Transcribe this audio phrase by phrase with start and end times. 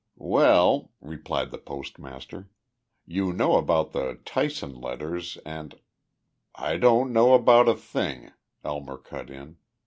[0.15, 2.49] "Well," replied the postmaster,
[3.05, 5.79] "you know about the Tyson letters and"
[6.55, 8.31] "I don't know about a thing,"
[8.63, 9.57] Elmer cut in.